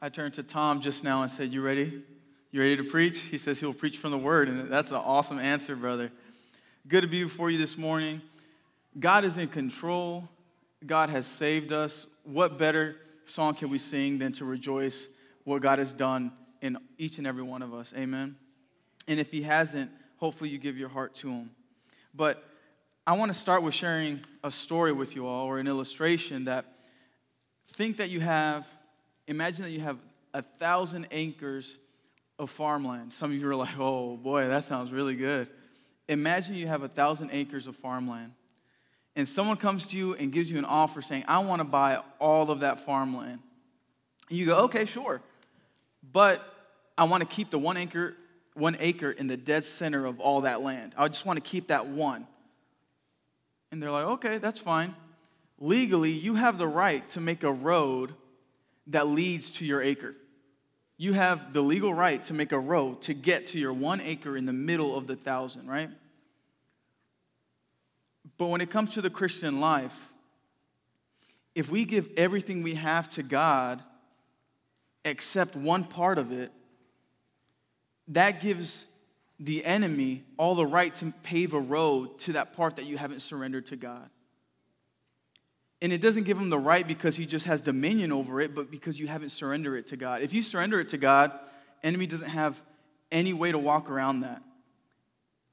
[0.00, 2.02] I turned to Tom just now and said, You ready?
[2.50, 3.20] You ready to preach?
[3.22, 6.10] He says he'll preach from the word, and that's an awesome answer, brother.
[6.88, 8.20] Good to be before you this morning.
[8.98, 10.28] God is in control,
[10.84, 12.06] God has saved us.
[12.24, 12.96] What better
[13.26, 15.08] song can we sing than to rejoice
[15.44, 17.92] what God has done in each and every one of us?
[17.96, 18.36] Amen.
[19.08, 21.50] And if He hasn't, hopefully you give your heart to Him.
[22.14, 22.42] But
[23.06, 26.64] I want to start with sharing a story with you all or an illustration that
[27.68, 28.66] think that you have,
[29.26, 29.98] imagine that you have
[30.34, 31.78] a thousand acres
[32.38, 33.12] of farmland.
[33.12, 35.48] Some of you are like, oh boy, that sounds really good.
[36.08, 38.32] Imagine you have a thousand acres of farmland
[39.16, 42.00] and someone comes to you and gives you an offer saying, I want to buy
[42.20, 43.40] all of that farmland.
[44.28, 45.22] And you go, okay, sure.
[46.12, 46.42] But
[46.98, 48.14] I want to keep the one acre,
[48.52, 50.94] one acre in the dead center of all that land.
[50.98, 52.26] I just want to keep that one.
[53.72, 54.94] And they're like, okay, that's fine.
[55.58, 58.12] Legally, you have the right to make a road
[58.88, 60.14] that leads to your acre.
[60.98, 64.36] You have the legal right to make a road to get to your one acre
[64.36, 65.90] in the middle of the thousand, right?
[68.38, 70.12] But when it comes to the Christian life,
[71.54, 73.82] if we give everything we have to God
[75.04, 76.52] except one part of it,
[78.08, 78.86] that gives
[79.38, 83.20] the enemy all the right to pave a road to that part that you haven't
[83.20, 84.08] surrendered to God.
[85.82, 88.70] And it doesn't give him the right because he just has dominion over it, but
[88.70, 90.22] because you haven't surrendered it to God.
[90.22, 91.32] If you surrender it to God,
[91.82, 92.60] enemy doesn't have
[93.12, 94.42] any way to walk around that.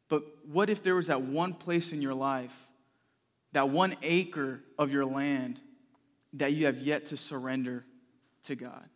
[0.07, 2.69] But what if there was that one place in your life
[3.53, 5.61] that one acre of your land
[6.33, 7.85] that you have yet to surrender
[8.43, 8.89] to God.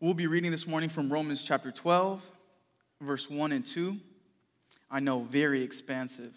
[0.00, 2.24] We'll be reading this morning from Romans chapter 12,
[3.00, 3.96] verse 1 and 2.
[4.90, 6.32] I know, very expansive.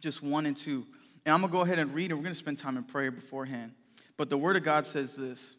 [0.00, 0.86] Just 1 and 2.
[1.24, 2.84] And I'm going to go ahead and read, and we're going to spend time in
[2.84, 3.72] prayer beforehand.
[4.16, 5.56] But the Word of God says this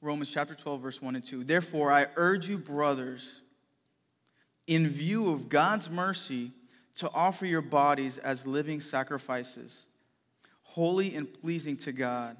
[0.00, 1.44] Romans chapter 12, verse 1 and 2.
[1.44, 3.42] Therefore, I urge you, brothers,
[4.66, 6.52] in view of God's mercy,
[6.96, 9.86] to offer your bodies as living sacrifices,
[10.62, 12.36] holy and pleasing to God.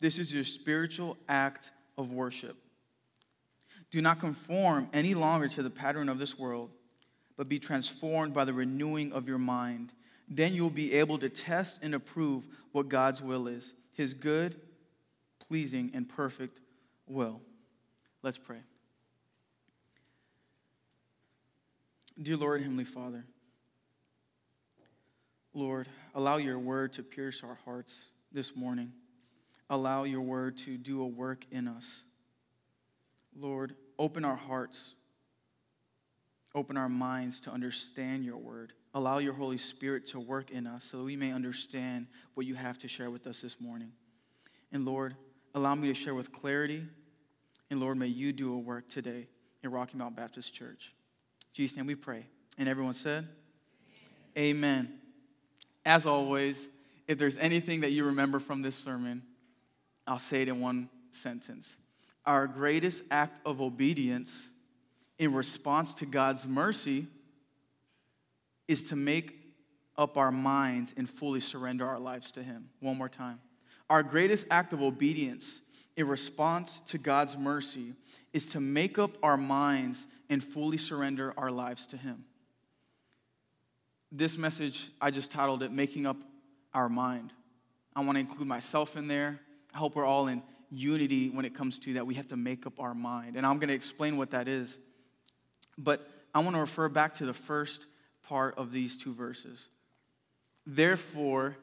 [0.00, 2.56] This is your spiritual act of worship.
[3.90, 6.70] Do not conform any longer to the pattern of this world,
[7.36, 9.92] but be transformed by the renewing of your mind.
[10.28, 14.56] Then you'll be able to test and approve what God's will is his good,
[15.38, 16.60] pleasing, and perfect
[17.06, 17.40] will.
[18.22, 18.60] Let's pray.
[22.20, 23.24] Dear Lord, Heavenly Father,
[25.54, 28.92] Lord, allow your word to pierce our hearts this morning.
[29.68, 32.04] Allow your word to do a work in us.
[33.34, 34.94] Lord, open our hearts,
[36.54, 38.72] open our minds to understand your word.
[38.94, 42.54] Allow your Holy Spirit to work in us so that we may understand what you
[42.54, 43.92] have to share with us this morning.
[44.70, 45.16] And Lord,
[45.54, 46.84] allow me to share with clarity.
[47.70, 49.28] And Lord, may you do a work today
[49.62, 50.92] in Rocky Mount Baptist Church.
[51.54, 52.26] Jesus' name we pray.
[52.58, 53.28] And everyone said,
[54.36, 54.56] Amen.
[54.56, 54.98] Amen.
[55.84, 56.68] As always,
[57.08, 59.22] if there's anything that you remember from this sermon,
[60.06, 61.76] I'll say it in one sentence.
[62.24, 64.50] Our greatest act of obedience
[65.22, 67.06] in response to God's mercy
[68.66, 69.38] is to make
[69.96, 72.70] up our minds and fully surrender our lives to Him.
[72.80, 73.38] One more time.
[73.88, 75.60] Our greatest act of obedience
[75.96, 77.94] in response to God's mercy
[78.32, 82.24] is to make up our minds and fully surrender our lives to Him.
[84.10, 86.16] This message, I just titled it Making Up
[86.74, 87.32] Our Mind.
[87.94, 89.38] I want to include myself in there.
[89.72, 92.08] I hope we're all in unity when it comes to that.
[92.08, 93.36] We have to make up our mind.
[93.36, 94.80] And I'm going to explain what that is.
[95.78, 97.86] But I want to refer back to the first
[98.22, 99.68] part of these two verses.
[100.66, 101.56] Therefore,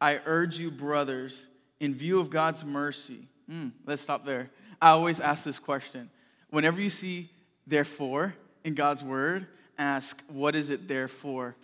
[0.00, 1.48] I urge you, brothers,
[1.80, 3.26] in view of God's mercy.
[3.50, 4.50] Mm, let's stop there.
[4.80, 6.10] I always ask this question.
[6.50, 7.30] Whenever you see
[7.66, 9.46] therefore in God's word,
[9.78, 11.56] ask, what is it there for?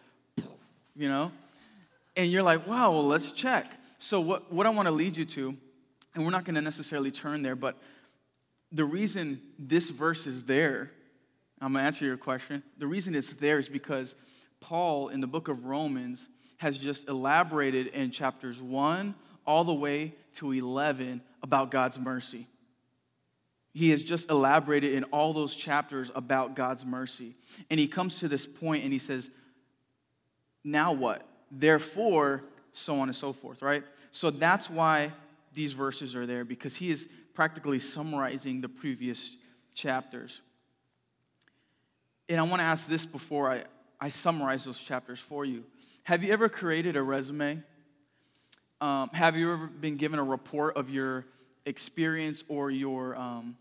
[0.97, 1.33] You know?
[2.17, 3.71] And you're like, wow, well, let's check.
[3.99, 5.57] So, what, what I want to lead you to,
[6.15, 7.77] and we're not going to necessarily turn there, but
[8.73, 10.91] the reason this verse is there,
[11.61, 12.63] I'm going to answer your question.
[12.79, 14.15] The reason it's there is because
[14.61, 16.29] Paul in the book of Romans
[16.59, 19.15] has just elaborated in chapters 1
[19.47, 22.47] all the way to 11 about God's mercy.
[23.73, 27.37] He has just elaborated in all those chapters about God's mercy.
[27.71, 29.31] And he comes to this point and he says,
[30.65, 31.27] Now what?
[31.51, 32.43] Therefore,
[32.73, 33.85] so on and so forth, right?
[34.13, 35.13] So that's why
[35.55, 39.37] these verses are there, because he is practically summarizing the previous
[39.75, 40.41] chapters.
[42.31, 43.65] And I want to ask this before I,
[44.01, 45.65] I summarize those chapters for you.
[46.05, 47.63] Have you ever created a resume
[48.81, 51.27] Um, have you ever been given a report of your
[51.67, 53.57] experience or your um,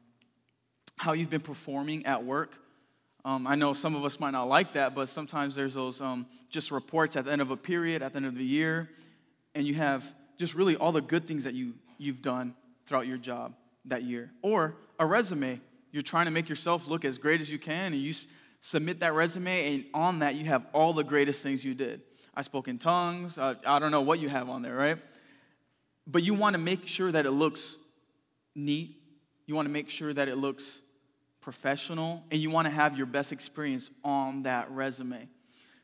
[0.96, 2.58] how you've been performing at work?
[3.26, 6.26] Um, I know some of us might not like that, but sometimes there's those um,
[6.50, 8.90] just reports at the end of a period, at the end of the year,
[9.56, 10.06] and you have
[10.38, 12.54] just really all the good things that you, you've done
[12.86, 13.56] throughout your job
[13.86, 14.32] that year.
[14.42, 15.60] Or a resume.
[15.92, 18.14] You're trying to make yourself look as great as you can, and you
[18.62, 22.02] submit that resume, and on that, you have all the greatest things you did.
[22.36, 23.38] I spoke in tongues.
[23.38, 24.98] Uh, I don't know what you have on there, right?
[26.08, 27.78] But you want to make sure that it looks
[28.56, 28.96] neat.
[29.46, 30.82] You want to make sure that it looks
[31.42, 35.28] professional, and you want to have your best experience on that resume.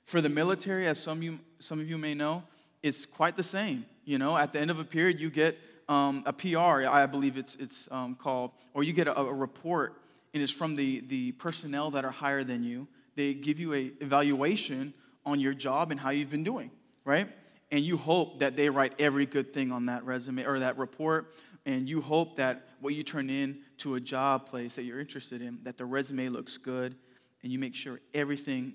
[0.04, 2.44] For the military, as some, you, some of you may know,
[2.84, 3.86] it's quite the same.
[4.04, 5.58] You know, at the end of a period, you get
[5.90, 10.00] um, a PR, I believe it's, it's um, called, or you get a, a report,
[10.36, 12.90] and it's from the, the personnel that are higher than you.
[13.16, 14.94] They give you a evaluation
[15.26, 16.72] on your job and how you've been doing,
[17.06, 17.30] right?
[17.72, 21.34] And you hope that they write every good thing on that resume or that report,
[21.66, 25.42] and you hope that what you turn in to a job place that you're interested
[25.42, 26.96] in, that the resume looks good,
[27.42, 28.74] and you make sure everything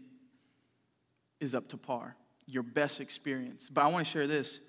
[1.40, 2.16] is up to par,
[2.46, 3.68] your best experience.
[3.70, 4.60] But I want to share this.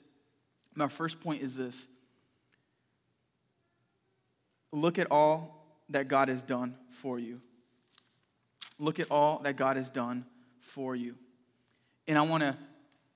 [0.76, 1.88] My first point is this
[4.74, 5.61] look at all
[5.92, 7.42] that God has done for you.
[8.80, 10.26] Look at all that God has done
[10.60, 11.16] for you.
[12.08, 12.58] And I want to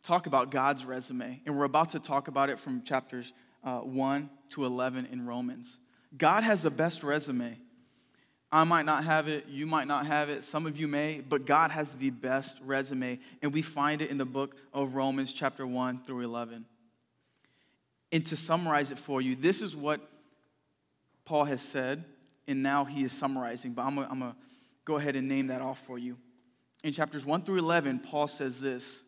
[0.03, 1.41] talk about God's resume.
[1.45, 3.33] And we're about to talk about it from chapters
[3.63, 5.79] uh, 1 to 11 in Romans.
[6.15, 7.57] God has the best resume.
[8.51, 11.45] I might not have it, you might not have it, some of you may, but
[11.45, 13.19] God has the best resume.
[13.41, 16.65] And we find it in the book of Romans, chapter 1 through 11.
[18.11, 19.99] And to summarize it for you, this is what
[21.25, 22.05] Paul has said,
[22.47, 24.35] and now he is summarizing, but I'm going to
[24.83, 26.17] go ahead and name that off for you.
[26.83, 29.01] In chapters 1 through 11, Paul says this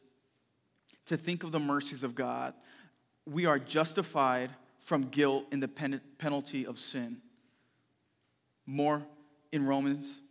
[1.06, 2.54] to think of the mercies of God.
[3.26, 4.50] We are justified
[4.80, 7.18] from guilt in the pen- penalty of sin.
[8.66, 9.06] More
[9.52, 10.22] in Romans,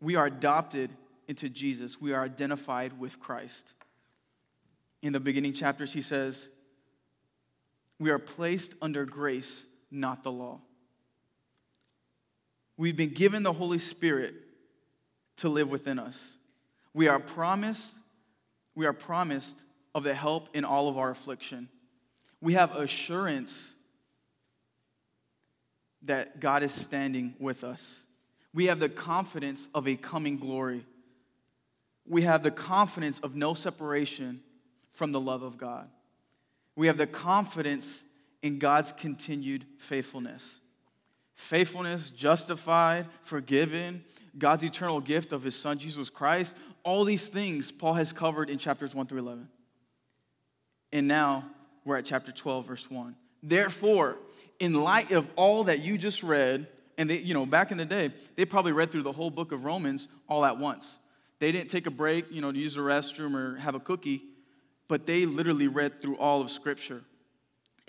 [0.00, 0.90] we are adopted
[1.28, 3.72] into Jesus, we are identified with Christ.
[5.02, 6.48] In the beginning chapters, he says,
[7.98, 10.60] We are placed under grace, not the law.
[12.76, 14.34] We've been given the Holy Spirit
[15.38, 16.36] to live within us.
[16.92, 17.96] We are promised,
[18.74, 19.58] we are promised
[19.94, 21.68] of the help in all of our affliction.
[22.40, 23.74] We have assurance
[26.02, 28.04] that God is standing with us.
[28.52, 30.84] We have the confidence of a coming glory.
[32.06, 34.42] We have the confidence of no separation
[34.90, 35.88] from the love of God.
[36.76, 38.04] We have the confidence
[38.42, 40.60] in God's continued faithfulness.
[41.34, 44.04] Faithfulness, justified, forgiven,
[44.38, 48.58] God's eternal gift of his son Jesus Christ, all these things Paul has covered in
[48.58, 49.48] chapters 1 through 11.
[50.92, 51.44] And now
[51.84, 53.16] we're at chapter 12, verse 1.
[53.42, 54.16] Therefore,
[54.60, 56.66] in light of all that you just read,
[56.96, 59.52] and they, you know, back in the day, they probably read through the whole book
[59.52, 60.98] of Romans all at once.
[61.40, 64.22] They didn't take a break, you know, to use the restroom or have a cookie,
[64.88, 67.02] but they literally read through all of Scripture,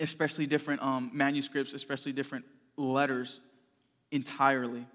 [0.00, 2.44] especially different um, manuscripts, especially different
[2.76, 3.40] letters
[4.10, 4.86] entirely.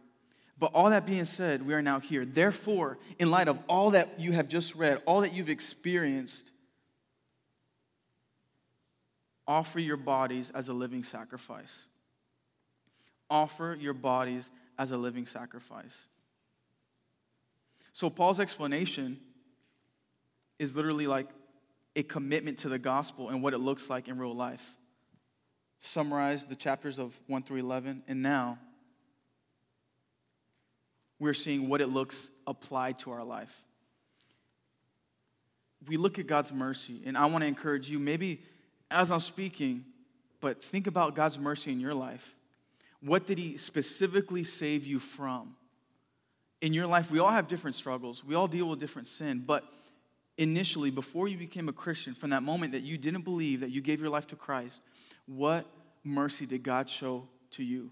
[0.57, 2.23] But all that being said, we are now here.
[2.23, 6.51] Therefore, in light of all that you have just read, all that you've experienced,
[9.47, 11.85] offer your bodies as a living sacrifice.
[13.29, 16.05] Offer your bodies as a living sacrifice.
[17.93, 19.19] So, Paul's explanation
[20.59, 21.27] is literally like
[21.95, 24.77] a commitment to the gospel and what it looks like in real life.
[25.81, 28.59] Summarize the chapters of 1 through 11, and now
[31.19, 33.63] we're seeing what it looks applied to our life.
[35.87, 38.43] We look at God's mercy, and I want to encourage you, maybe
[38.91, 39.83] as I'm speaking,
[40.39, 42.35] but think about God's mercy in your life.
[43.01, 45.55] What did He specifically save you from?
[46.61, 49.63] In your life, we all have different struggles, we all deal with different sin, but
[50.41, 53.79] initially, before you became a Christian, from that moment that you didn't believe, that you
[53.79, 54.81] gave your life to Christ,
[55.27, 55.67] what
[56.03, 57.91] mercy did God show to you?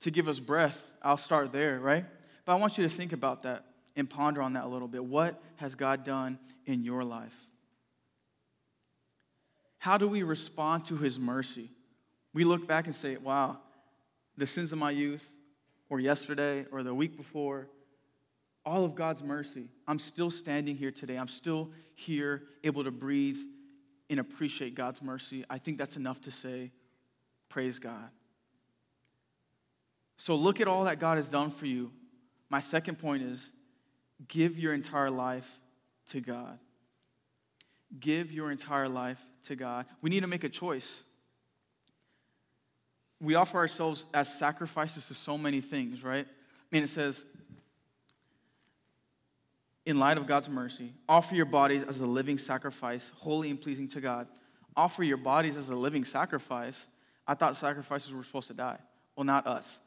[0.00, 2.06] To give us breath, I'll start there, right?
[2.46, 5.04] But I want you to think about that and ponder on that a little bit.
[5.04, 7.36] What has God done in your life?
[9.76, 11.68] How do we respond to his mercy?
[12.32, 13.58] We look back and say, wow,
[14.38, 15.30] the sins of my youth,
[15.90, 17.68] or yesterday, or the week before,
[18.66, 19.68] all of God's mercy.
[19.86, 21.16] I'm still standing here today.
[21.16, 23.38] I'm still here, able to breathe
[24.10, 25.44] and appreciate God's mercy.
[25.48, 26.70] I think that's enough to say,
[27.48, 28.08] praise God.
[30.16, 31.90] So look at all that God has done for you.
[32.48, 33.52] My second point is
[34.28, 35.58] give your entire life
[36.08, 36.58] to God.
[37.98, 39.86] Give your entire life to God.
[40.00, 41.02] We need to make a choice.
[43.20, 46.26] We offer ourselves as sacrifices to so many things, right?
[46.72, 47.24] And it says,
[49.86, 53.88] in light of God's mercy, offer your bodies as a living sacrifice, holy and pleasing
[53.88, 54.26] to God.
[54.76, 56.86] Offer your bodies as a living sacrifice.
[57.26, 58.78] I thought sacrifices were supposed to die.
[59.14, 59.80] Well, not us.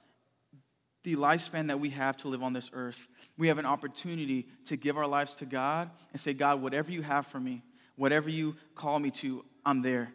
[1.04, 4.78] The lifespan that we have to live on this earth, we have an opportunity to
[4.78, 7.64] give our lives to God and say, God, whatever you have for me,
[7.96, 10.12] whatever you call me to, I'm there.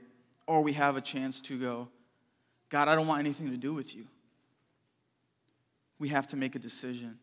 [0.46, 1.88] Or we have a chance to go,
[2.68, 4.06] God, I don't want anything to do with you.
[5.98, 7.18] We have to make a decision.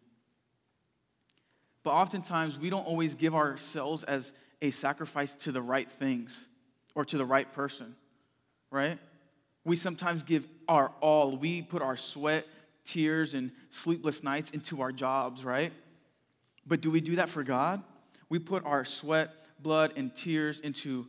[1.84, 6.48] But oftentimes, we don't always give ourselves as a sacrifice to the right things
[6.96, 7.96] or to the right person,
[8.72, 9.00] right?
[9.64, 11.38] We sometimes give our all.
[11.38, 12.46] We put our sweat,
[12.84, 15.72] tears, and sleepless nights into our jobs, right?
[16.66, 17.82] But do we do that for God?
[18.30, 21.08] We put our sweat, blood, and tears into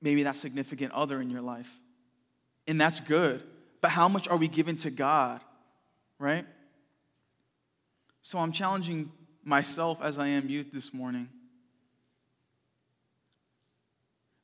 [0.00, 1.70] maybe that significant other in your life.
[2.66, 3.42] And that's good.
[3.80, 5.40] But how much are we giving to God,
[6.18, 6.46] right?
[8.28, 9.10] So I'm challenging
[9.42, 11.30] myself as I am you this morning.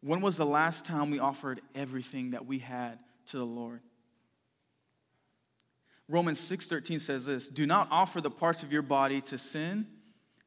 [0.01, 3.83] When was the last time we offered everything that we had to the Lord?
[6.09, 9.87] Romans 6:13 says this, "Do not offer the parts of your body to sin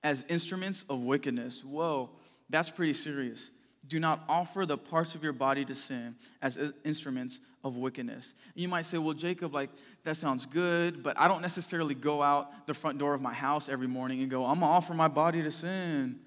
[0.01, 2.17] as instruments of wickedness." Whoa,
[2.49, 3.51] that's pretty serious.
[3.87, 8.33] Do not offer the parts of your body to sin as instruments of wickedness.
[8.55, 9.69] You might say, well, Jacob, like,
[10.03, 13.69] that sounds good, but I don't necessarily go out the front door of my house
[13.69, 16.19] every morning and go, I'm gonna offer my body to sin.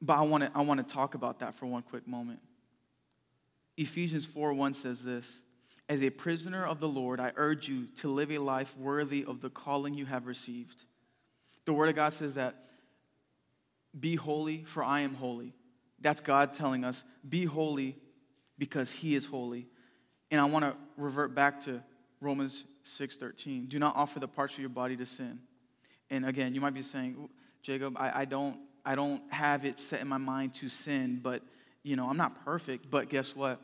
[0.00, 2.40] But I wanna, I wanna talk about that for one quick moment.
[3.76, 5.42] Ephesians 4 1 says this
[5.88, 9.40] As a prisoner of the Lord, I urge you to live a life worthy of
[9.40, 10.84] the calling you have received.
[11.64, 12.54] The Word of God says that,
[13.98, 15.54] Be holy, for I am holy.
[16.04, 17.96] That's God telling us, be holy
[18.58, 19.66] because he is holy.
[20.30, 21.82] And I want to revert back to
[22.20, 23.68] Romans 6:13.
[23.68, 25.40] Do not offer the parts of your body to sin.
[26.10, 27.30] And again, you might be saying,
[27.62, 31.42] Jacob, I, I don't I don't have it set in my mind to sin, but
[31.82, 33.58] you know, I'm not perfect, but guess what?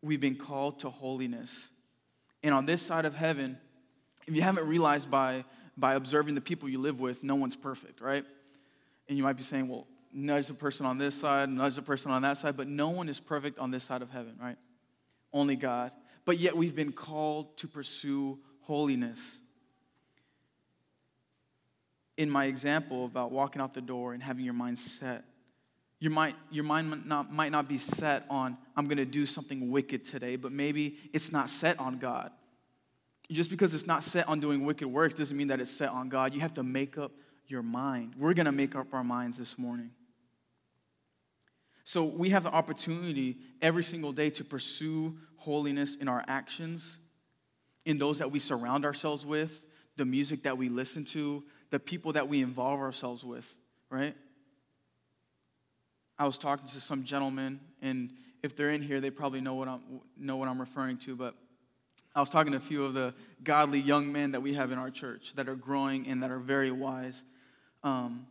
[0.00, 1.68] We've been called to holiness.
[2.42, 3.58] And on this side of heaven,
[4.26, 5.44] if you haven't realized by
[5.76, 8.24] by observing the people you live with, no one's perfect, right?
[9.06, 12.10] And you might be saying, well, nudge the person on this side, nudge the person
[12.10, 14.56] on that side, but no one is perfect on this side of heaven, right?
[15.32, 15.92] Only God.
[16.24, 19.38] But yet we've been called to pursue holiness.
[22.16, 25.22] In my example about walking out the door and having your mind set,
[25.98, 29.26] your mind, your mind might, not, might not be set on, I'm going to do
[29.26, 32.30] something wicked today, but maybe it's not set on God.
[33.30, 36.08] Just because it's not set on doing wicked works doesn't mean that it's set on
[36.08, 36.32] God.
[36.32, 37.12] You have to make up
[37.48, 38.14] your mind.
[38.16, 39.90] We're going to make up our minds this morning.
[41.86, 46.98] So we have the opportunity every single day to pursue holiness in our actions,
[47.84, 49.62] in those that we surround ourselves with,
[49.96, 53.54] the music that we listen to, the people that we involve ourselves with,
[53.88, 54.16] right?
[56.18, 58.10] I was talking to some gentlemen, and
[58.42, 59.80] if they're in here, they probably know what I'm,
[60.18, 61.36] know what I'm referring to, but
[62.16, 63.14] I was talking to a few of the
[63.44, 66.40] godly young men that we have in our church that are growing and that are
[66.40, 67.22] very wise.
[67.84, 68.26] Um,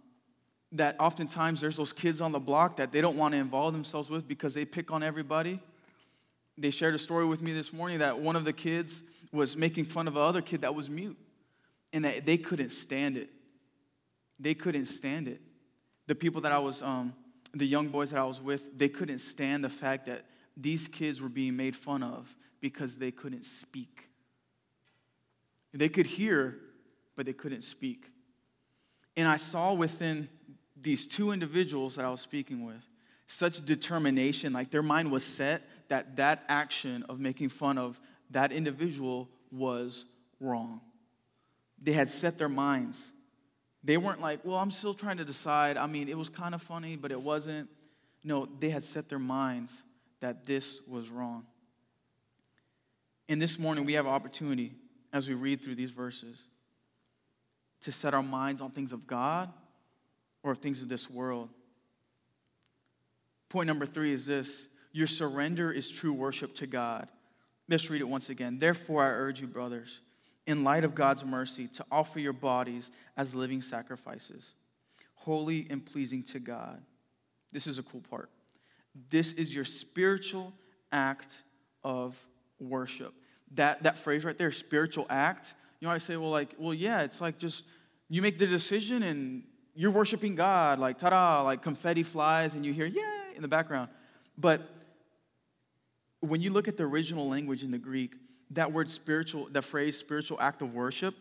[0.72, 4.10] that oftentimes there's those kids on the block that they don't want to involve themselves
[4.10, 5.60] with because they pick on everybody.
[6.58, 9.86] They shared a story with me this morning that one of the kids was making
[9.86, 11.18] fun of another kid that was mute
[11.94, 13.30] and that they couldn't stand it.
[14.40, 15.42] They couldn't stand it.
[16.08, 17.14] The people that I was, um,
[17.54, 20.26] the young boys that I was with, they couldn't stand the fact that
[20.58, 24.10] these kids were being made fun of because they couldn't speak.
[25.74, 26.58] They could hear,
[27.16, 28.10] but they couldn't speak.
[29.18, 30.30] And I saw within
[30.86, 32.82] these two individuals that I was speaking with
[33.26, 38.00] such determination, like their mind was set that that action of making fun of
[38.30, 40.06] that individual was
[40.40, 40.80] wrong.
[41.82, 43.12] They had set their minds.
[43.84, 45.76] They weren't like, well, I'm still trying to decide.
[45.76, 47.68] I mean, it was kind of funny, but it wasn't.
[48.24, 49.84] No, they had set their minds
[50.20, 51.46] that this was wrong.
[53.28, 54.74] And this morning, we have an opportunity
[55.12, 56.48] as we read through these verses
[57.82, 59.52] to set our minds on things of God
[60.46, 61.50] or things of this world.
[63.50, 67.10] Point number three is this your surrender is true worship to God.
[67.68, 68.60] Let's read it once again.
[68.60, 70.00] Therefore, I urge you, brothers,
[70.46, 74.54] in light of God's mercy, to offer your bodies as living sacrifices,
[75.16, 76.82] holy and pleasing to God.
[77.52, 78.30] This is a cool part.
[79.10, 80.54] This is your spiritual
[80.92, 81.42] act
[81.84, 82.16] of
[82.60, 83.14] worship.
[83.56, 87.02] That, that phrase right there, spiritual act, you know, I say, well, like, well, yeah,
[87.02, 87.64] it's like just
[88.10, 89.44] you make the decision and
[89.76, 93.48] you're worshiping God, like ta da, like confetti flies, and you hear, yeah, in the
[93.48, 93.90] background.
[94.38, 94.62] But
[96.22, 98.14] when you look at the original language in the Greek,
[98.52, 101.16] that word spiritual, that phrase spiritual act of worship,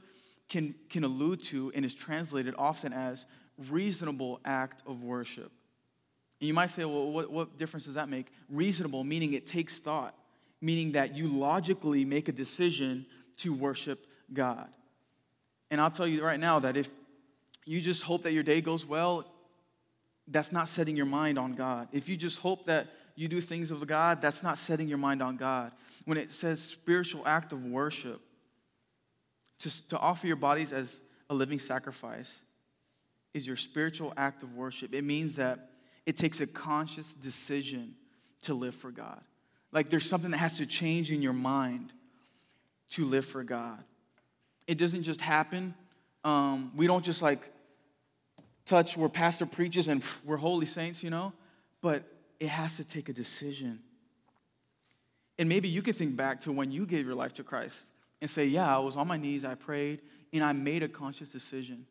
[0.49, 3.27] can, can allude to and is translated often as
[3.71, 5.51] reasonable act of worship.
[6.41, 8.27] And you might say, well, what, what difference does that make?
[8.49, 10.15] Reasonable, meaning it takes thought,
[10.61, 13.07] meaning that you logically make a decision
[13.39, 14.69] to worship God.
[15.71, 16.91] And I'll tell you right now that if
[17.65, 19.25] you just hope that your day goes well,
[20.29, 21.89] that's not setting your mind on God.
[21.93, 25.23] If you just hope that you do things of God, that's not setting your mind
[25.23, 25.73] on God.
[26.05, 28.21] When it says spiritual act of worship,
[29.61, 32.41] to, to offer your bodies as a living sacrifice
[33.33, 34.95] is your spiritual act of worship.
[34.95, 35.71] It means that
[36.07, 37.95] it takes a conscious decision
[38.43, 39.21] to live for God.
[39.73, 41.93] Like there's something that has to change in your mind
[42.91, 43.83] to live for God.
[44.67, 45.75] It doesn't just happen.
[46.23, 47.51] Um, we don't just like
[48.67, 51.33] touch where pastor preaches and we're holy saints, you know,
[51.81, 52.05] but
[52.41, 53.81] it has to take a decision.
[55.39, 57.87] And maybe you can think back to when you gave your life to Christ
[58.21, 60.01] and say, Yeah, I was on my knees, I prayed,
[60.33, 61.87] and I made a conscious decision.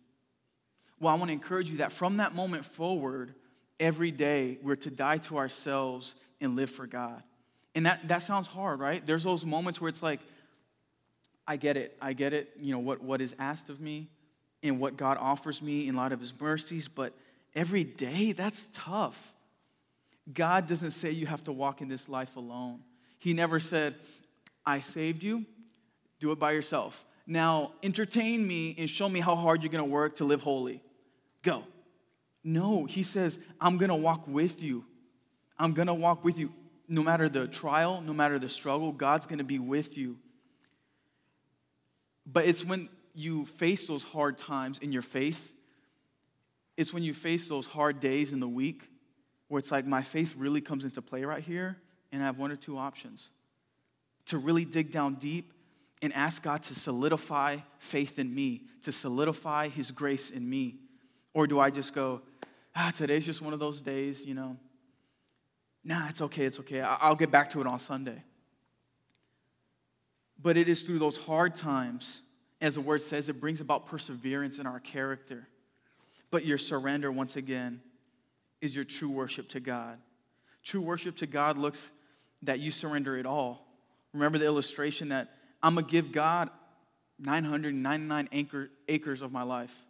[1.00, 3.36] Well, I want to encourage you that from that moment forward,
[3.80, 7.22] every day we're to die to ourselves and live for God.
[7.76, 9.06] And that, that sounds hard, right?
[9.06, 10.22] There's those moments where it's like,
[11.46, 11.98] I get it.
[12.02, 14.08] I get it, you know, what, what is asked of me
[14.64, 17.14] and what God offers me in light of his mercies, but
[17.54, 19.34] every day, that's tough.
[20.32, 22.80] God doesn't say you have to walk in this life alone.
[23.20, 23.96] He never said,
[24.66, 25.46] I saved you,
[26.20, 27.06] do it by yourself.
[27.28, 30.82] Now, entertain me and show me how hard you're gonna work to live holy.
[31.42, 31.64] Go.
[32.44, 34.86] No, he says, I'm gonna walk with you.
[35.58, 36.52] I'm gonna walk with you.
[36.88, 40.18] No matter the trial, no matter the struggle, God's gonna be with you.
[42.26, 45.54] But it's when you face those hard times in your faith,
[46.78, 48.90] it's when you face those hard days in the week
[49.48, 51.78] where it's like my faith really comes into play right here,
[52.12, 53.30] and I have one or two options
[54.26, 55.54] to really dig down deep
[56.02, 60.76] and ask God to solidify faith in me, to solidify His grace in me?
[61.34, 62.22] Or do I just go,
[62.76, 64.58] ah, today's just one of those days, you know?
[65.84, 66.82] Nah, it's okay, it's okay.
[66.82, 68.24] I'll get back to it on Sunday.
[70.42, 72.22] But it is through those hard times,
[72.64, 75.48] as the word says, it brings about perseverance in our character.
[76.32, 77.82] But your surrender, once again,
[78.62, 79.98] is your true worship to God.
[80.64, 81.92] True worship to God looks
[82.44, 83.68] that you surrender it all.
[84.14, 85.30] Remember the illustration that
[85.62, 86.50] I'm going to give God
[87.20, 89.86] 999 acre, acres of my life.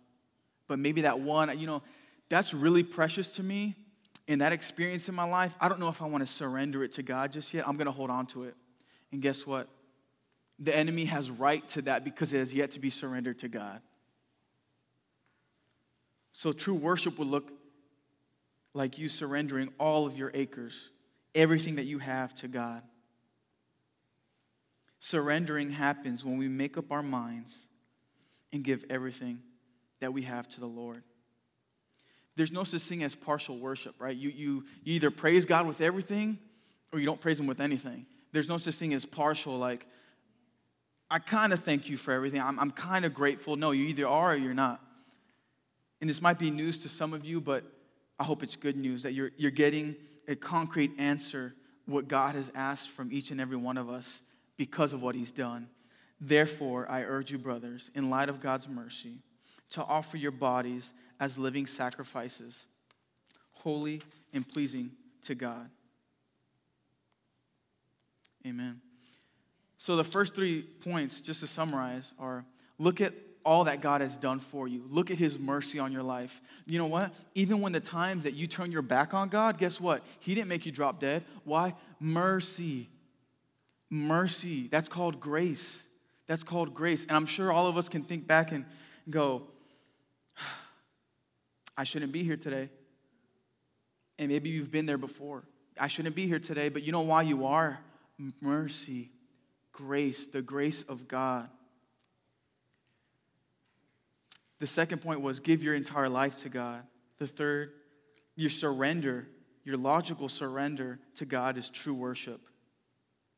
[0.68, 1.84] But maybe that one, you know,
[2.28, 3.76] that's really precious to me.
[4.28, 6.94] In that experience in my life, I don't know if I want to surrender it
[6.94, 7.68] to God just yet.
[7.68, 8.56] I'm going to hold on to it.
[9.12, 9.68] And guess what?
[10.64, 13.82] The enemy has right to that because it has yet to be surrendered to God.
[16.32, 17.52] So true worship will look
[18.74, 20.90] like you surrendering all of your acres,
[21.36, 22.82] everything that you have to God.
[25.02, 27.68] Surrendering happens when we make up our minds
[28.54, 29.40] and give everything
[30.00, 31.04] that we have to the Lord.
[32.38, 34.16] There's no such thing as partial worship, right?
[34.16, 36.40] You, you, you either praise God with everything
[36.94, 38.06] or you don't praise Him with anything.
[38.32, 39.86] There's no such thing as partial, like,
[41.14, 42.42] I kind of thank you for everything.
[42.42, 43.56] I'm, I'm kind of grateful.
[43.56, 44.82] No, you either are or you're not.
[46.02, 47.64] And this might be news to some of you, but
[48.18, 49.96] I hope it's good news that you're, you're getting
[50.28, 51.54] a concrete answer
[51.86, 54.24] what God has asked from each and every one of us
[54.58, 55.68] because of what he's done.
[56.20, 59.20] Therefore, I urge you, brothers, in light of God's mercy,
[59.70, 62.66] to offer your bodies as living sacrifices,
[63.52, 64.02] holy
[64.34, 64.90] and pleasing
[65.26, 65.70] to God.
[68.48, 68.82] Amen.
[69.84, 72.46] So, the first three points, just to summarize, are
[72.78, 74.86] look at all that God has done for you.
[74.90, 76.42] Look at his mercy on your life.
[76.66, 77.14] You know what?
[77.36, 80.02] Even when the times that you turn your back on God, guess what?
[80.22, 81.26] He didn't make you drop dead.
[81.44, 81.74] Why?
[82.00, 82.88] Mercy
[83.94, 84.68] mercy.
[84.70, 85.84] That's called grace.
[86.28, 87.06] That's called grace.
[87.06, 88.66] And I'm sure all of us can think back and
[89.10, 89.44] go,
[91.78, 92.70] I shouldn't be here today.
[94.18, 95.44] And maybe you've been there before.
[95.80, 97.80] I shouldn't be here today, but you know why you are?
[98.42, 99.10] Mercy,
[99.74, 101.50] grace, the grace of God.
[104.60, 106.84] The second point was give your entire life to God.
[107.18, 107.74] The third,
[108.36, 109.28] your surrender,
[109.66, 112.40] your logical surrender to God is true worship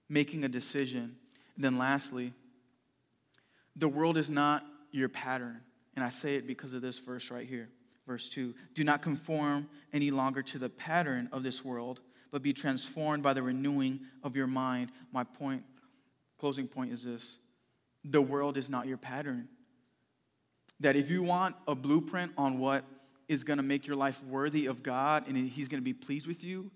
[0.10, 1.16] making a decision.
[1.56, 2.34] And then lastly,
[3.76, 5.62] the world is not your pattern.
[5.96, 7.70] And I say it because of this verse right here,
[8.08, 8.54] verse 2.
[8.74, 13.34] Do not conform any longer to the pattern of this world, but be transformed by
[13.34, 14.92] the renewing of your mind.
[15.12, 15.64] My point,
[16.46, 17.40] closing point is this
[18.04, 19.48] the world is not your pattern.
[20.80, 22.84] That if you want a blueprint on what
[23.28, 26.28] is going to make your life worthy of God and He's going to be pleased
[26.28, 26.70] with you,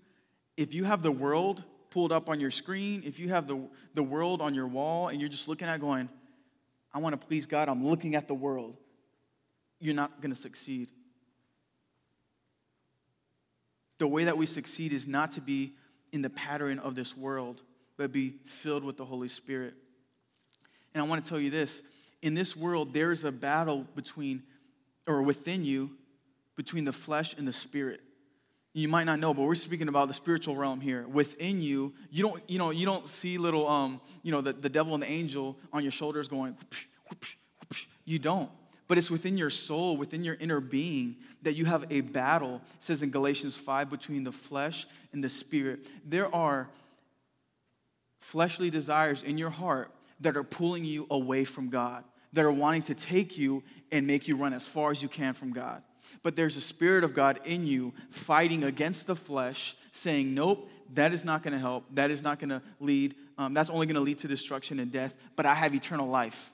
[0.56, 3.60] if you have the world pulled up on your screen, if you have the,
[3.94, 6.08] the world on your wall and you're just looking at going,
[6.92, 8.76] I want to please God, I'm looking at the world,
[9.78, 10.88] you're not going to succeed.
[13.98, 15.74] The way that we succeed is not to be
[16.10, 17.62] in the pattern of this world,
[18.00, 19.74] but be filled with the Holy Spirit.
[20.94, 21.82] And I want to tell you this
[22.22, 24.42] in this world, there's a battle between,
[25.06, 25.90] or within you,
[26.56, 28.00] between the flesh and the spirit.
[28.72, 31.06] You might not know, but we're speaking about the spiritual realm here.
[31.08, 34.70] Within you, you don't, you know, you don't see little, um, you know, the, the
[34.70, 36.56] devil and the angel on your shoulders going,
[38.06, 38.48] you don't.
[38.88, 42.82] But it's within your soul, within your inner being, that you have a battle, it
[42.82, 45.80] says in Galatians 5, between the flesh and the spirit.
[46.06, 46.70] There are
[48.20, 52.04] fleshly desires in your heart that are pulling you away from God,
[52.34, 55.32] that are wanting to take you and make you run as far as you can
[55.32, 55.82] from God.
[56.22, 61.12] But there's a Spirit of God in you fighting against the flesh, saying, Nope, that
[61.12, 61.84] is not going to help.
[61.94, 63.14] That is not going to lead.
[63.38, 65.16] Um, that's only going to lead to destruction and death.
[65.34, 66.52] But I have eternal life.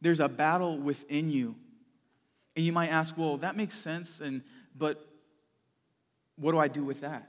[0.00, 1.54] There's a battle within you.
[2.56, 4.22] And you might ask, Well, that makes sense.
[4.22, 4.42] And,
[4.76, 5.06] but
[6.36, 7.28] what do I do with that?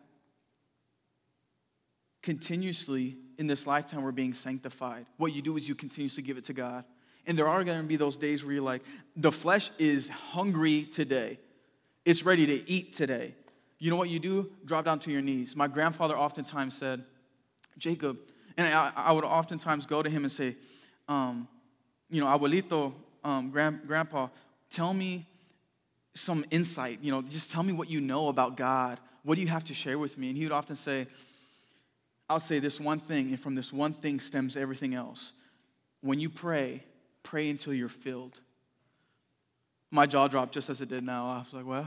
[2.21, 5.05] Continuously in this lifetime, we're being sanctified.
[5.17, 6.85] What you do is you continuously give it to God.
[7.27, 8.83] And there are going to be those days where you're like,
[9.17, 11.39] the flesh is hungry today.
[12.05, 13.35] It's ready to eat today.
[13.79, 14.49] You know what you do?
[14.63, 15.57] Drop down to your knees.
[15.57, 17.03] My grandfather oftentimes said,
[17.77, 18.17] Jacob,
[18.55, 20.55] and I, I would oftentimes go to him and say,
[21.09, 21.49] um,
[22.09, 22.93] you know, abuelito,
[23.25, 24.29] um, grand, grandpa,
[24.69, 25.27] tell me
[26.13, 26.99] some insight.
[27.01, 29.01] You know, just tell me what you know about God.
[29.23, 30.29] What do you have to share with me?
[30.29, 31.07] And he would often say,
[32.29, 35.33] I'll say this one thing, and from this one thing stems everything else.
[36.01, 36.83] When you pray,
[37.21, 38.39] pray until you're filled.
[39.91, 41.29] My jaw dropped just as it did now.
[41.29, 41.85] I was like, what?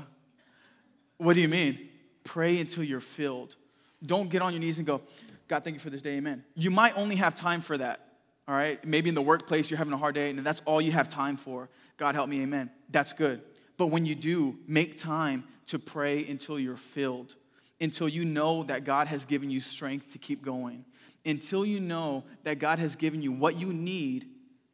[1.19, 1.89] What do you mean?
[2.25, 3.57] Pray until you're filled.
[4.05, 5.01] Don't get on your knees and go,
[5.49, 6.45] God, thank you for this day, amen.
[6.55, 8.01] You might only have time for that,
[8.47, 8.85] all right?
[8.85, 11.37] Maybe in the workplace you're having a hard day and that's all you have time
[11.37, 11.69] for.
[11.97, 12.71] God, help me, amen.
[12.91, 13.43] That's good.
[13.77, 17.35] But when you do, make time to pray until you're filled,
[17.81, 20.85] until you know that God has given you strength to keep going,
[21.25, 24.27] until you know that God has given you what you need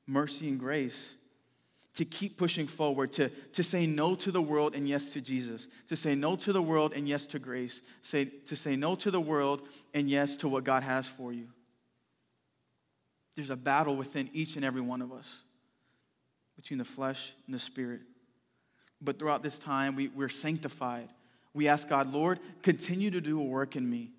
[0.07, 1.17] mercy and grace
[1.95, 5.69] to keep pushing forward, to, to say no to the world and yes to Jesus,
[5.89, 9.11] to say no to the world and yes to grace, say, to say no to
[9.11, 9.63] the world
[9.93, 11.49] and yes to what God has for you.
[13.37, 15.43] There's a battle within each and every one of us
[16.57, 18.01] between the flesh and the spirit.
[19.01, 21.09] But throughout this time, we, we're sanctified.
[21.55, 24.11] We ask God, Lord, continue to do a work in me.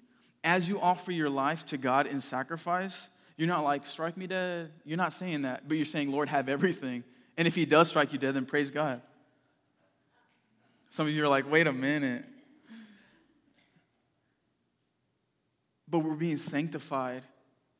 [0.44, 4.72] As you offer your life to God in sacrifice, you're not like, strike me dead.
[4.86, 7.04] You're not saying that, but you're saying, Lord, have everything.
[7.38, 9.02] And if he does strike you dead, then praise God.
[10.90, 12.26] Some of you are like, wait a minute.
[15.88, 17.24] But we're being sanctified.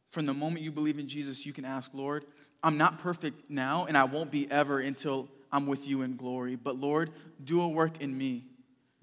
[0.10, 2.26] From the moment you believe in Jesus, you can ask, Lord,
[2.64, 6.56] I'm not perfect now, and I won't be ever until I'm with you in glory.
[6.56, 7.12] But Lord,
[7.44, 8.46] do a work in me.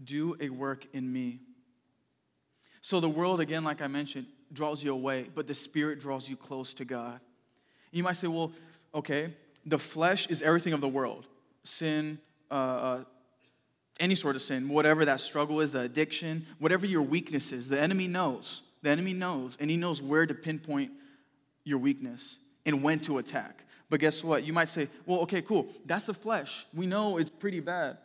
[0.02, 1.40] Do a work in me.
[2.80, 6.36] So the world, again, like I mentioned, draws you away, but the Spirit draws you
[6.36, 7.20] close to God.
[7.92, 8.52] You might say, well,
[8.94, 9.34] okay,
[9.66, 11.26] the flesh is everything of the world
[11.64, 12.18] sin,
[12.50, 13.04] uh, uh,
[13.98, 17.68] any sort of sin, whatever that struggle is, the addiction, whatever your weakness is.
[17.68, 18.62] The enemy knows.
[18.82, 20.90] The enemy knows, and he knows where to pinpoint
[21.64, 23.64] your weakness and when to attack.
[23.90, 24.44] But guess what?
[24.44, 25.66] You might say, well, okay, cool.
[25.84, 26.64] That's the flesh.
[26.72, 27.98] We know it's pretty bad.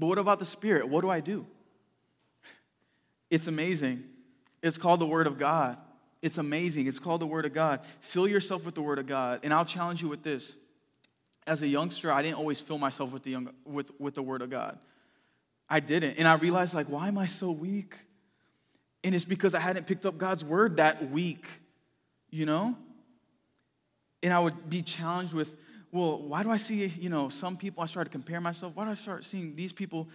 [0.00, 0.88] But what about the spirit?
[0.88, 1.46] What do I do?
[3.28, 4.02] It's amazing.
[4.62, 5.76] It's called the Word of God.
[6.22, 6.86] It's amazing.
[6.86, 7.80] It's called the Word of God.
[8.00, 9.40] Fill yourself with the Word of God.
[9.42, 10.56] And I'll challenge you with this
[11.46, 14.40] as a youngster, I didn't always fill myself with the, young, with, with the Word
[14.40, 14.78] of God.
[15.68, 16.18] I didn't.
[16.18, 17.94] And I realized, like, why am I so weak?
[19.04, 21.46] And it's because I hadn't picked up God's Word that week,
[22.30, 22.76] you know?
[24.22, 25.56] And I would be challenged with,
[25.92, 28.76] well, why do I see, you know, some people, I started to compare myself.
[28.76, 30.08] Why do I start seeing these people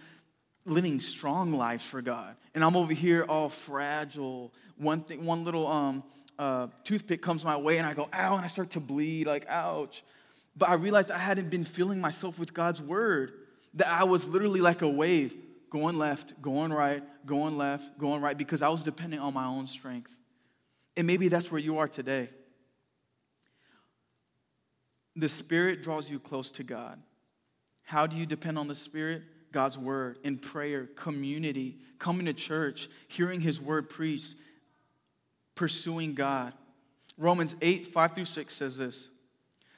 [0.64, 2.36] living strong lives for God?
[2.54, 4.52] And I'm over here all fragile.
[4.78, 6.02] One thing, one little um,
[6.38, 9.46] uh, toothpick comes my way and I go, ow, and I start to bleed, like,
[9.48, 10.02] ouch.
[10.56, 13.32] But I realized I hadn't been filling myself with God's word,
[13.74, 15.36] that I was literally like a wave
[15.68, 19.66] going left, going right, going left, going right, because I was depending on my own
[19.66, 20.16] strength.
[20.96, 22.30] And maybe that's where you are today.
[25.16, 27.00] The Spirit draws you close to God.
[27.82, 29.22] How do you depend on the Spirit?
[29.52, 34.34] God's word, in prayer, community, coming to church, hearing His word preached,
[35.54, 36.52] pursuing God.
[37.16, 39.08] Romans 8, 5 through 6 says this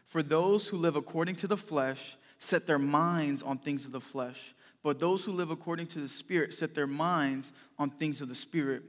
[0.08, 4.00] for those who live according to the flesh set their minds on things of the
[4.00, 8.28] flesh, But those who live according to the Spirit set their minds on things of
[8.30, 8.84] the Spirit.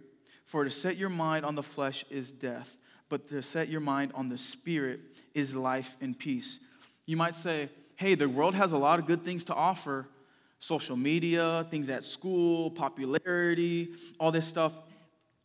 [0.46, 4.14] For to set your mind on the flesh is death, but to set your mind
[4.16, 5.02] on the Spirit
[5.40, 6.60] is life and peace.
[7.06, 10.08] You might say, hey, the world has a lot of good things to offer
[10.60, 14.74] social media, things at school, popularity, all this stuff.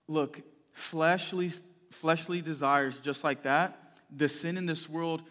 [0.09, 1.51] Look, fleshly,
[1.91, 5.23] fleshly desires just like that, the sin in this world,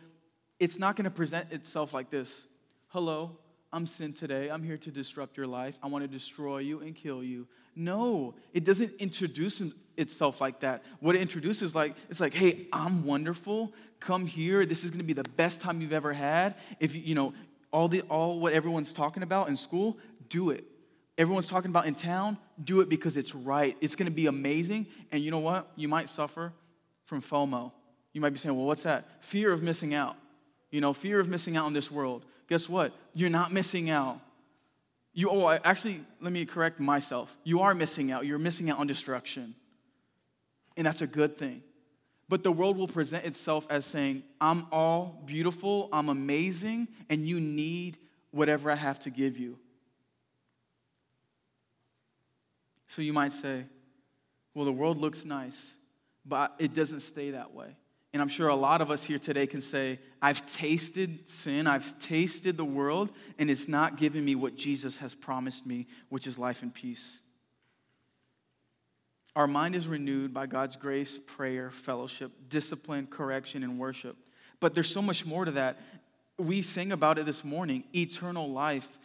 [0.60, 2.47] it's not going to present itself like this.
[2.88, 3.38] Hello,
[3.73, 4.49] I'm sin today.
[4.49, 5.79] I'm here to disrupt your life.
[5.81, 7.47] I want to destroy you and kill you.
[7.75, 9.63] No, it doesn't introduce
[9.97, 10.83] itself like that.
[10.99, 13.73] What it introduces like it's like, "Hey, I'm wonderful.
[13.99, 14.67] Come here.
[14.67, 16.53] This is going to be the best time you've ever had.
[16.79, 17.33] If you, you know,
[17.71, 19.97] all the all what everyone's talking about in school,
[20.29, 20.65] do it.
[21.17, 23.75] Everyone's talking about in town, do it because it's right.
[23.81, 24.86] It's going to be amazing.
[25.12, 25.71] And you know what?
[25.75, 26.53] You might suffer
[27.05, 27.71] from FOMO.
[28.13, 29.23] You might be saying, "Well, what's that?
[29.23, 30.15] Fear of missing out."
[30.73, 32.93] You know, fear of missing out on this world guess what?
[33.13, 34.19] You're not missing out.
[35.13, 37.38] You, oh, actually, let me correct myself.
[37.43, 38.25] You are missing out.
[38.25, 39.55] You're missing out on destruction.
[40.75, 41.63] And that's a good thing.
[42.27, 47.39] But the world will present itself as saying, I'm all beautiful, I'm amazing, and you
[47.39, 47.97] need
[48.31, 49.57] whatever I have to give you.
[52.88, 53.65] So you might say,
[54.53, 55.73] well, the world looks nice,
[56.25, 57.75] but it doesn't stay that way.
[58.13, 61.97] And I'm sure a lot of us here today can say, I've tasted sin, I've
[61.99, 66.38] tasted the world, and it's not giving me what Jesus has promised me, which is
[66.38, 67.21] life and peace.
[69.36, 74.15] Our mind is renewed by God's grace, prayer, fellowship, discipline, correction, and worship.
[74.60, 75.80] But there's so much more to that.
[76.38, 78.99] We sing about it this morning eternal life.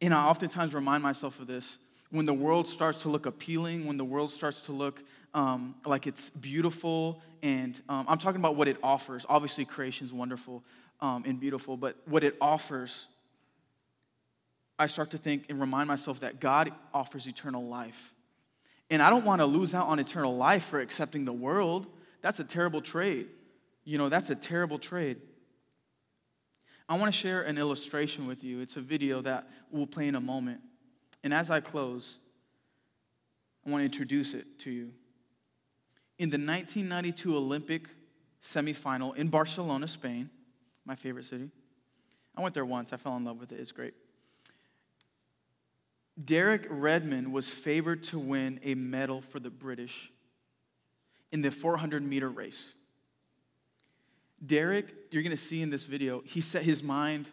[0.00, 1.78] And I oftentimes remind myself of this.
[2.10, 5.02] When the world starts to look appealing, when the world starts to look
[5.34, 9.26] um, like it's beautiful, and um, I'm talking about what it offers.
[9.28, 10.64] Obviously, creation is wonderful
[11.00, 13.06] um, and beautiful, but what it offers,
[14.78, 18.14] I start to think and remind myself that God offers eternal life.
[18.90, 21.86] And I don't want to lose out on eternal life for accepting the world.
[22.22, 23.28] That's a terrible trade.
[23.84, 25.18] You know, that's a terrible trade.
[26.88, 28.60] I want to share an illustration with you.
[28.60, 30.60] It's a video that we'll play in a moment.
[31.24, 32.18] And as I close,
[33.66, 34.92] I want to introduce it to you
[36.18, 37.88] in the 1992 Olympic
[38.42, 40.30] semifinal in Barcelona, Spain,
[40.84, 41.50] my favorite city.
[42.36, 42.92] I went there once.
[42.92, 43.60] I fell in love with it.
[43.60, 43.94] It's great.
[46.24, 50.10] Derek Redmond was favored to win a medal for the British
[51.30, 52.74] in the 400 meter race.
[54.44, 57.30] Derek, you're going to see in this video, he set his mind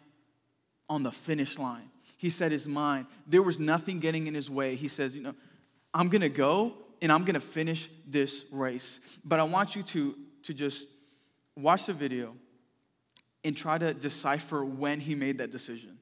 [0.88, 1.90] on the finish line.
[2.16, 3.06] He set his mind.
[3.26, 4.74] There was nothing getting in his way.
[4.74, 5.34] He says, You know,
[5.92, 9.00] I'm going to go and I'm going to finish this race.
[9.24, 10.86] But I want you to, to just
[11.56, 12.34] watch the video
[13.44, 15.98] and try to decipher when he made that decision.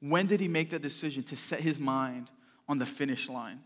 [0.00, 2.30] When did he make that decision to set his mind
[2.68, 3.60] on the finish line?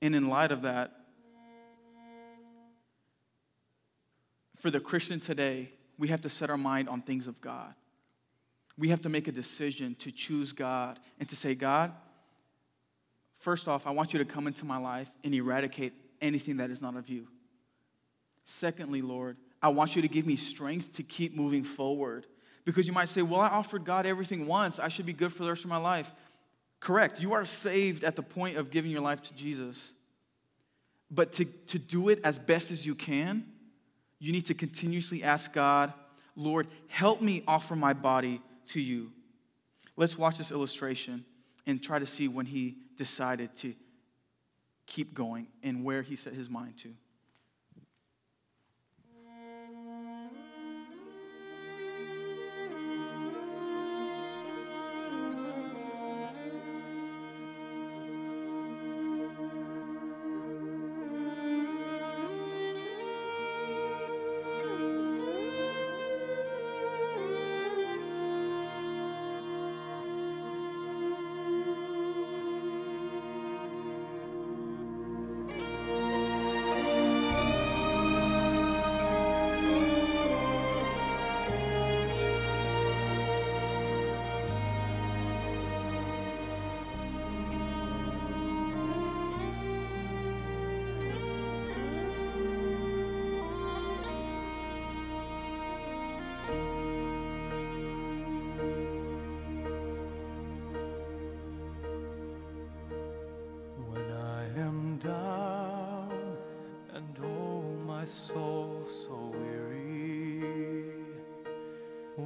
[0.00, 0.92] And in light of that,
[4.58, 7.74] for the Christian today, we have to set our mind on things of God.
[8.78, 11.92] We have to make a decision to choose God and to say, God,
[13.42, 16.80] First off, I want you to come into my life and eradicate anything that is
[16.80, 17.26] not of you.
[18.44, 22.28] Secondly, Lord, I want you to give me strength to keep moving forward.
[22.64, 24.78] Because you might say, well, I offered God everything once.
[24.78, 26.12] I should be good for the rest of my life.
[26.78, 27.20] Correct.
[27.20, 29.90] You are saved at the point of giving your life to Jesus.
[31.10, 33.44] But to, to do it as best as you can,
[34.20, 35.92] you need to continuously ask God,
[36.36, 39.12] Lord, help me offer my body to you.
[39.96, 41.24] Let's watch this illustration
[41.66, 43.74] and try to see when he decided to
[44.86, 46.94] keep going and where he set his mind to.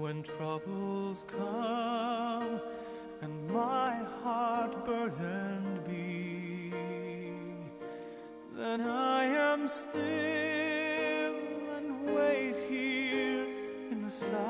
[0.07, 2.61] When troubles come
[3.23, 3.93] and my
[4.23, 6.71] heart burdened be,
[8.55, 9.97] then I am still
[11.77, 13.49] and wait here
[13.91, 14.46] in the silence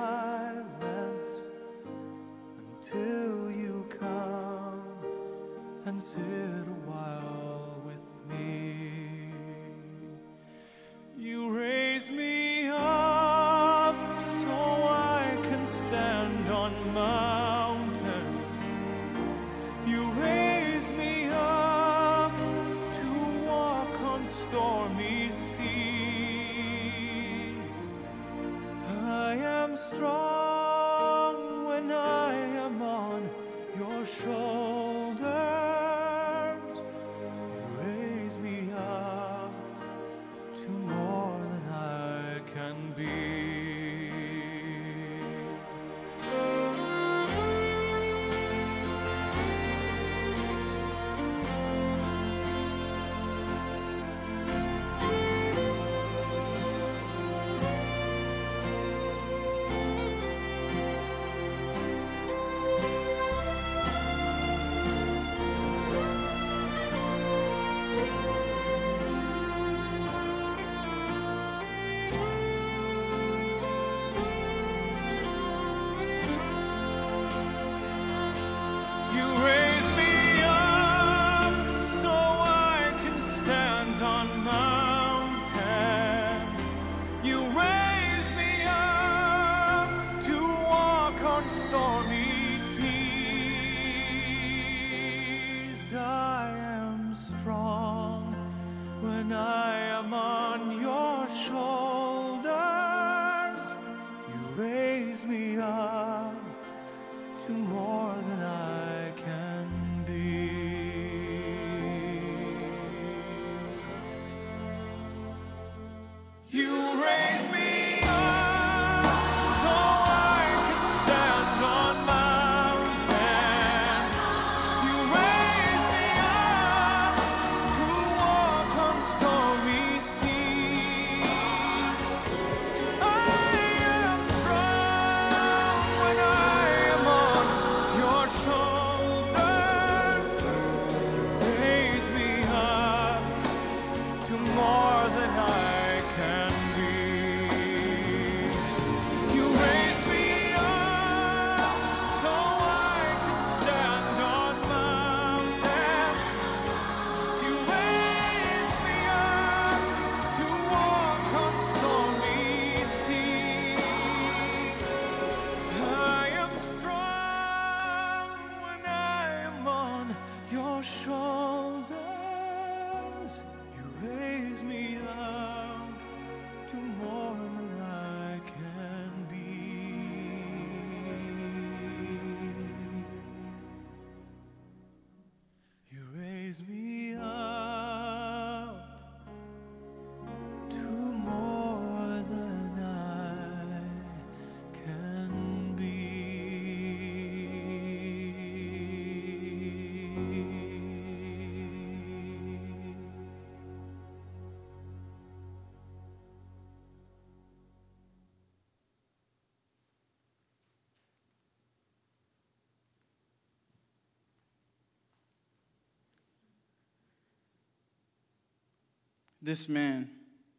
[219.47, 220.11] This man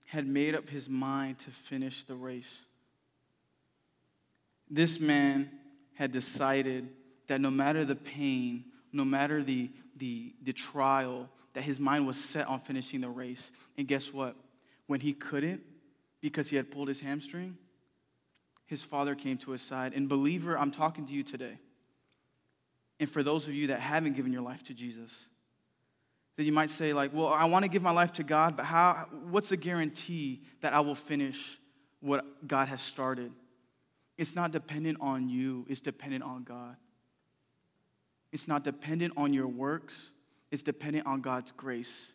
[0.06, 2.62] had made up his mind to finish the race.
[4.70, 5.52] This man
[5.96, 6.88] had decided
[7.28, 12.18] that no matter the pain, no matter the, the, the trial, that his mind was
[12.18, 13.52] set on finishing the race.
[13.78, 14.38] And guess what?
[14.86, 15.64] When he couldn't,
[16.22, 17.58] because he had pulled his hamstring,
[18.68, 19.92] his father came to his side.
[19.96, 21.60] And, believer, I'm talking to you today.
[23.02, 25.26] And for those of you that haven't given your life to Jesus,
[26.38, 28.66] that you might say, like, well, I want to give my life to God, but
[28.66, 31.60] how, what's the guarantee that I will finish
[32.00, 33.32] what God has started?
[34.18, 36.76] It's not dependent on you, it's dependent on God.
[38.32, 40.12] It's not dependent on your works,
[40.52, 42.12] it's dependent on God's grace.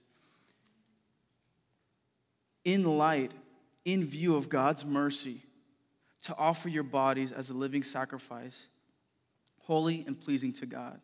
[2.65, 3.33] In light,
[3.85, 5.43] in view of God's mercy,
[6.25, 8.69] to offer your bodies as a living sacrifice,
[9.63, 11.01] holy and pleasing to God.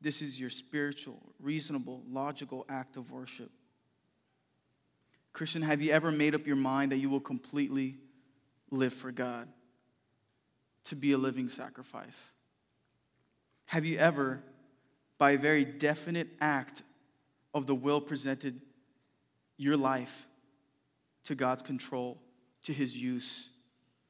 [0.00, 3.50] This is your spiritual, reasonable, logical act of worship.
[5.32, 7.98] Christian, have you ever made up your mind that you will completely
[8.70, 9.48] live for God?
[10.84, 12.32] to be a living sacrifice?
[13.66, 14.42] Have you ever,
[15.18, 16.82] by a very definite act
[17.54, 18.60] of the will, presented
[19.56, 20.26] your life
[21.24, 22.20] to God's control,
[22.64, 23.48] to His use,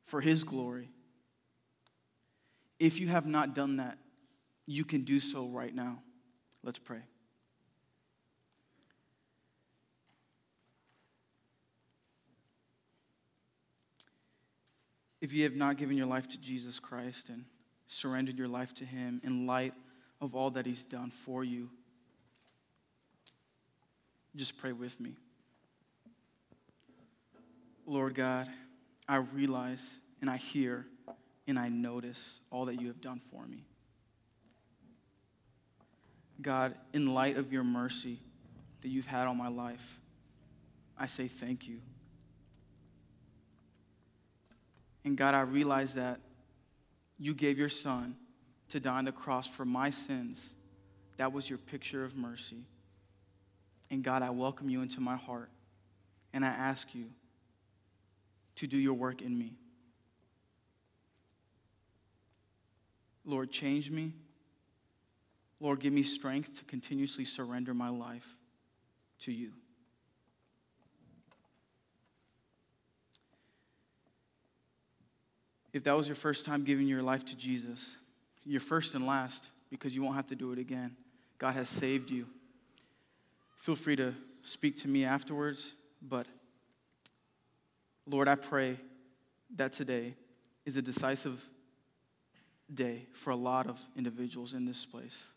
[0.05, 0.91] for His glory?
[2.79, 3.99] If you have not done that,
[4.71, 5.99] you can do so right now.
[6.63, 7.01] Let's pray.
[15.21, 17.45] If you have not given your life to Jesus Christ and
[17.89, 19.75] surrendered your life to Him in light
[20.21, 21.69] of all that He's done for you,
[24.37, 25.17] just pray with me.
[27.87, 28.47] Lord God,
[29.09, 30.87] I realize and I hear
[31.49, 33.65] and I notice all that you have done for me.
[36.43, 38.19] God, in light of your mercy
[38.83, 39.99] that you've had all my life,
[40.99, 41.81] I say thank you.
[45.05, 46.21] And God, I realize that
[47.19, 48.17] you gave your son
[48.71, 50.55] to die on the cross for my sins.
[51.17, 52.65] That was your picture of mercy.
[53.91, 55.51] And God, I welcome you into my heart.
[56.33, 57.07] And I ask you
[58.57, 59.55] to do your work in me.
[63.25, 64.13] Lord, change me.
[65.61, 68.27] Lord, give me strength to continuously surrender my life
[69.21, 69.53] to you.
[75.73, 77.99] If that was your first time giving your life to Jesus,
[78.45, 80.97] your first and last, because you won't have to do it again.
[81.39, 82.27] God has saved you.
[83.57, 86.27] Feel free to speak to me afterwards, but
[88.07, 88.79] Lord, I pray
[89.57, 90.15] that today
[90.65, 91.47] is a decisive
[92.73, 95.33] day for a lot of individuals in this place.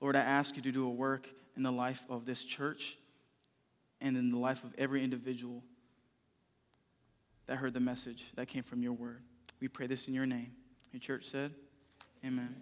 [0.00, 2.98] Lord, I ask you to do a work in the life of this church
[4.00, 5.62] and in the life of every individual
[7.46, 9.22] that heard the message that came from your word.
[9.60, 10.52] We pray this in your name.
[10.92, 11.52] Your church said,
[12.24, 12.54] Amen.